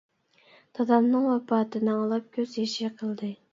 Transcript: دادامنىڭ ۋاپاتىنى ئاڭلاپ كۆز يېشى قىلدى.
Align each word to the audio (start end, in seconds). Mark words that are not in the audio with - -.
دادامنىڭ 0.79 1.27
ۋاپاتىنى 1.33 1.93
ئاڭلاپ 1.99 2.35
كۆز 2.39 2.59
يېشى 2.65 2.93
قىلدى. 2.99 3.33